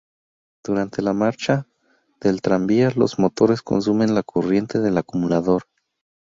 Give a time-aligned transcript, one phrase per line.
[0.65, 1.67] Durante la marcha
[2.19, 5.65] del tranvía los motores consumen la corriente del acumulador.